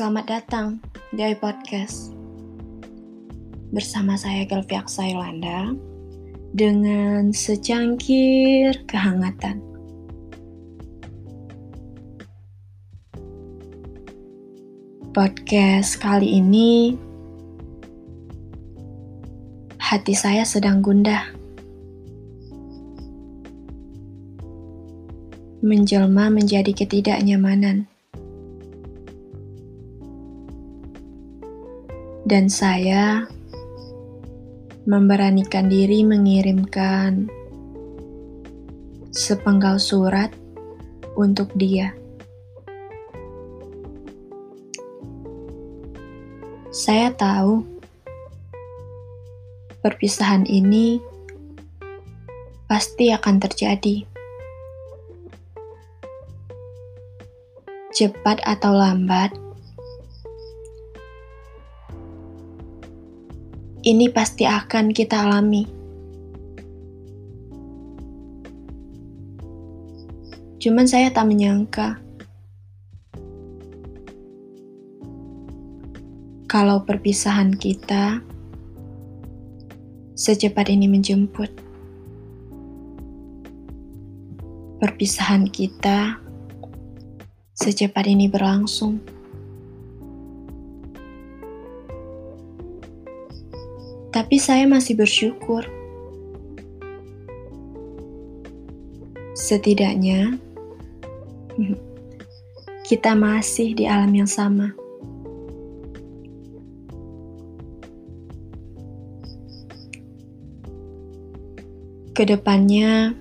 [0.00, 0.80] Selamat datang
[1.12, 2.16] di iPodcast
[3.68, 5.76] Bersama saya Gelvi Aksailanda
[6.56, 9.60] Dengan secangkir kehangatan.
[15.12, 16.96] Podcast kali ini
[19.76, 21.28] Hati saya sedang gundah.
[25.60, 27.99] Menjelma menjadi ketidaknyamanan
[32.30, 33.26] dan saya
[34.86, 37.26] memberanikan diri mengirimkan
[39.10, 40.30] sepenggal surat
[41.18, 41.90] untuk dia.
[46.70, 47.66] Saya tahu
[49.82, 51.02] perpisahan ini
[52.70, 54.06] pasti akan terjadi.
[57.90, 59.34] Cepat atau lambat,
[63.90, 65.66] ini pasti akan kita alami.
[70.60, 71.98] Cuman saya tak menyangka
[76.46, 78.22] kalau perpisahan kita
[80.14, 81.48] secepat ini menjemput.
[84.78, 86.20] Perpisahan kita
[87.56, 89.19] secepat ini berlangsung.
[94.30, 95.66] Tapi saya masih bersyukur.
[99.34, 100.38] Setidaknya,
[102.86, 104.70] kita masih di alam yang sama.
[112.14, 113.18] Ke depannya,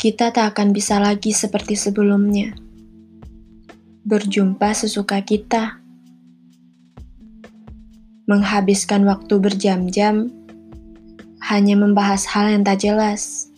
[0.00, 2.56] kita tak akan bisa lagi seperti sebelumnya.
[4.08, 5.83] Berjumpa sesuka kita
[8.24, 10.32] menghabiskan waktu berjam-jam
[11.44, 13.52] hanya membahas hal yang tak jelas.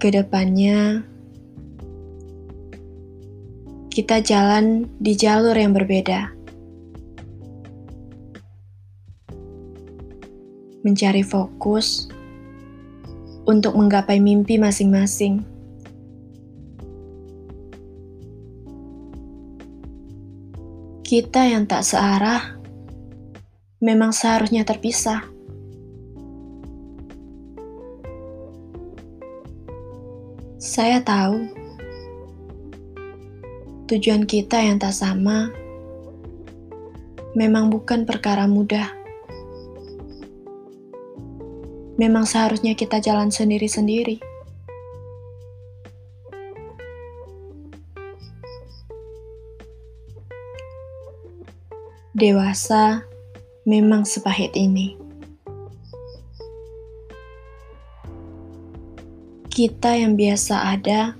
[0.00, 1.04] Ke depannya,
[3.92, 6.32] kita jalan di jalur yang berbeda.
[10.80, 12.08] Mencari fokus
[13.44, 15.49] untuk menggapai mimpi masing-masing.
[21.10, 22.54] Kita yang tak searah
[23.82, 25.26] memang seharusnya terpisah.
[30.62, 31.50] Saya tahu
[33.90, 35.50] tujuan kita yang tak sama
[37.34, 38.94] memang bukan perkara mudah.
[41.98, 44.29] Memang seharusnya kita jalan sendiri-sendiri.
[52.10, 53.06] Dewasa
[53.62, 54.98] memang sepahit ini.
[59.46, 61.14] Kita yang biasa ada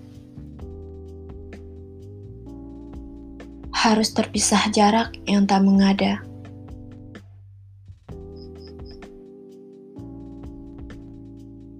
[3.70, 6.26] harus terpisah jarak yang tak mengada.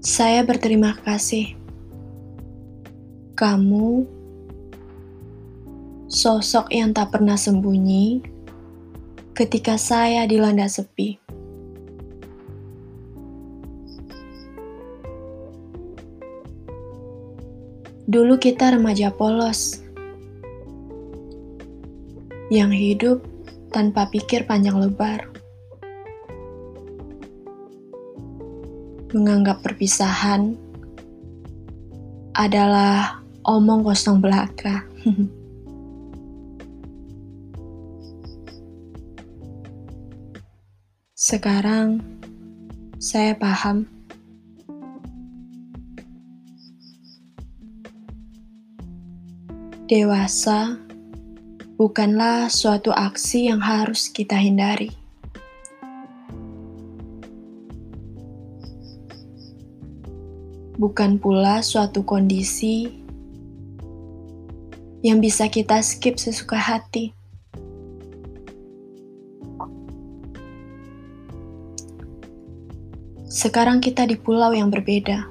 [0.07, 1.59] Saya berterima kasih.
[3.35, 4.07] Kamu
[6.07, 8.39] sosok yang tak pernah sembunyi
[9.41, 11.17] ketika saya dilanda sepi.
[18.05, 19.81] Dulu kita remaja polos
[22.53, 23.25] yang hidup
[23.73, 25.25] tanpa pikir panjang lebar.
[29.17, 30.53] Menganggap perpisahan
[32.37, 34.85] adalah omong kosong belaka.
[41.31, 42.03] Sekarang
[42.99, 43.87] saya paham.
[49.87, 50.75] Dewasa
[51.79, 54.91] bukanlah suatu aksi yang harus kita hindari.
[60.83, 62.91] Bukan pula suatu kondisi
[65.07, 67.20] yang bisa kita skip sesuka hati.
[73.41, 75.25] Sekarang kita di pulau yang berbeda.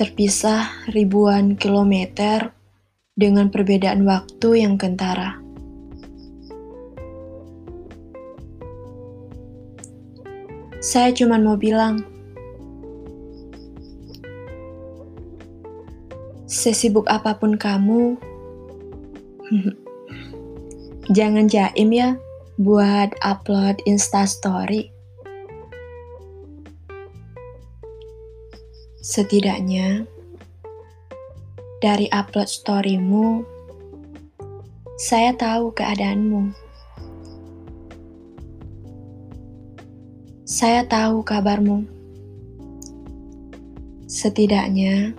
[0.00, 2.56] Terpisah ribuan kilometer
[3.12, 5.36] dengan perbedaan waktu yang kentara.
[10.80, 12.00] Saya cuma mau bilang,
[16.48, 18.16] sesibuk apa pun kamu,
[21.20, 22.16] jangan jaim ya
[22.58, 24.90] buat upload instastory.
[28.98, 30.02] Setidaknya,
[31.78, 33.46] dari upload storymu,
[34.98, 36.50] saya tahu keadaanmu.
[40.42, 41.86] Saya tahu kabarmu.
[44.10, 45.14] Setidaknya,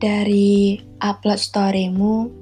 [0.00, 2.41] dari upload storymu,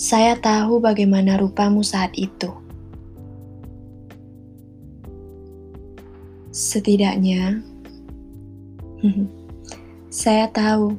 [0.00, 2.48] saya tahu bagaimana rupamu saat itu.
[6.48, 7.60] Setidaknya,
[10.24, 10.96] saya tahu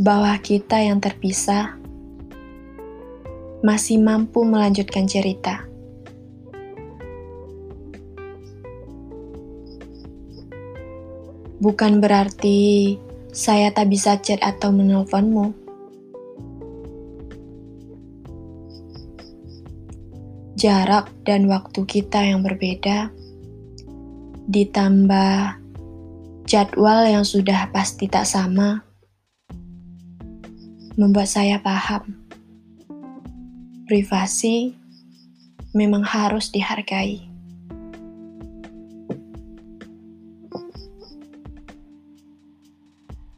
[0.00, 1.76] bahwa kita yang terpisah
[3.60, 5.68] masih mampu melanjutkan cerita.
[11.60, 12.96] Bukan berarti
[13.36, 15.65] saya tak bisa chat atau menelponmu.
[20.56, 23.12] Jarak dan waktu kita yang berbeda,
[24.48, 25.60] ditambah
[26.48, 28.80] jadwal yang sudah pasti tak sama,
[30.96, 32.16] membuat saya paham.
[33.84, 34.72] Privasi
[35.76, 37.28] memang harus dihargai.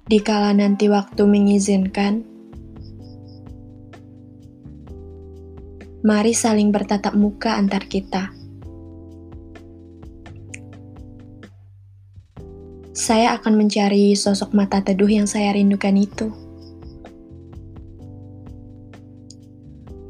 [0.08, 2.27] Dikala nanti waktu mengizinkan,
[5.98, 8.30] mari saling bertatap muka antar kita.
[12.94, 16.28] Saya akan mencari sosok mata teduh yang saya rindukan itu.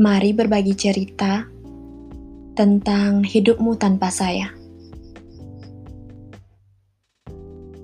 [0.00, 1.48] Mari berbagi cerita
[2.52, 4.52] tentang hidupmu tanpa saya.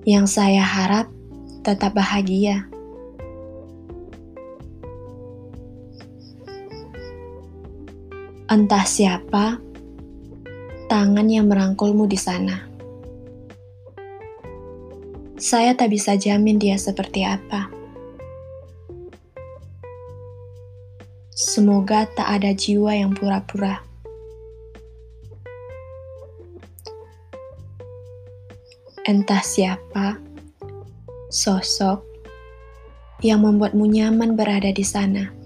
[0.05, 1.09] Yang saya harap
[1.65, 2.69] tetap bahagia.
[8.55, 9.59] Entah siapa
[10.87, 12.63] tangan yang merangkulmu di sana.
[15.35, 17.67] Saya tak bisa jamin dia seperti apa.
[21.35, 23.83] Semoga tak ada jiwa yang pura-pura.
[29.03, 30.15] Entah siapa
[31.27, 32.07] sosok
[33.19, 35.43] yang membuatmu nyaman berada di sana.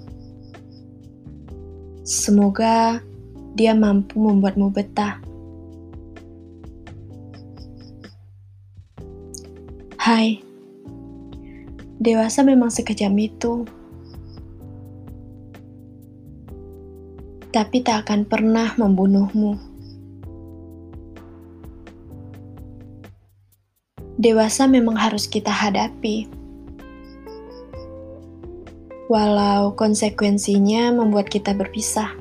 [2.10, 3.06] Semoga
[3.54, 5.22] dia mampu membuatmu betah.
[10.02, 10.42] Hai,
[12.02, 13.62] dewasa memang sekejam itu,
[17.54, 19.70] tapi tak akan pernah membunuhmu.
[24.20, 26.39] dewasa memang harus kita hadapi.
[29.10, 32.14] Walau konsekuensinya membuat kita berpisah.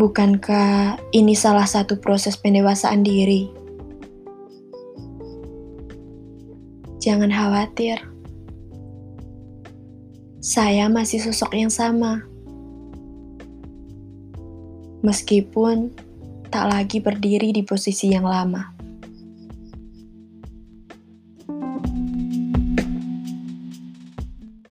[0.00, 3.52] Bukankah ini salah satu proses pendewasaan diri?
[7.04, 8.00] Jangan khawatir.
[10.40, 12.24] Saya masih sosok yang sama.
[15.04, 15.92] Meskipun
[16.48, 18.79] tak lagi berdiri di posisi yang lama.